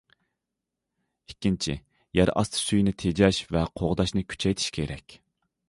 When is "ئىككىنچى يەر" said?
1.31-2.33